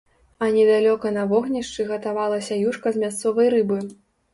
[0.45, 3.85] А недалёка на вогнішчы гатавалася юшка з мясцовай рыбы.